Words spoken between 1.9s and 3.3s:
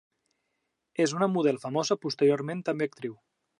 i posteriorment també actriu.